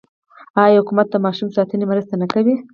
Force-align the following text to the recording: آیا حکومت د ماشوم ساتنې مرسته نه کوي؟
آیا 0.63 0.79
حکومت 0.81 1.07
د 1.11 1.15
ماشوم 1.25 1.49
ساتنې 1.57 1.85
مرسته 1.91 2.13
نه 2.21 2.27
کوي؟ 2.33 2.55